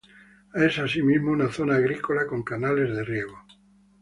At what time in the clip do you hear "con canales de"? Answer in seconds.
2.25-3.03